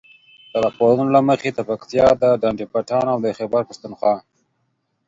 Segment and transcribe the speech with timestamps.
[0.51, 4.15] د راپورونو له مخې د پکتیا د ډنډ پټان او د خيبر پښتونخوا